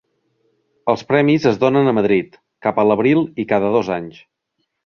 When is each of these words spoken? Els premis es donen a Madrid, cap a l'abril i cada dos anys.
Els 0.93 1.03
premis 1.11 1.45
es 1.51 1.59
donen 1.65 1.91
a 1.91 1.95
Madrid, 1.97 2.39
cap 2.67 2.81
a 2.85 2.89
l'abril 2.93 3.25
i 3.45 3.49
cada 3.55 3.73
dos 3.77 3.93
anys. 4.01 4.21